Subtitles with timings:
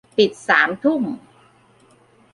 [0.17, 1.03] ปิดสามทุ่ม